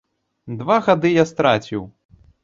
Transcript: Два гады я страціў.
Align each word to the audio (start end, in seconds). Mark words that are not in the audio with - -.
Два 0.61 0.77
гады 0.87 1.11
я 1.17 1.25
страціў. 1.31 1.83